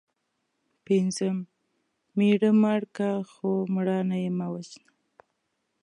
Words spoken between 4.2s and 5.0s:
یې مه وژنه